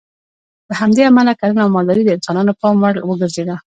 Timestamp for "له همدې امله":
0.69-1.31